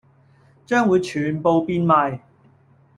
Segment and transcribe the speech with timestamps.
[0.65, 2.21] 將會全部變賣